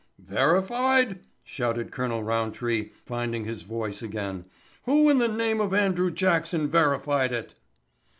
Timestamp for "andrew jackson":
5.75-6.67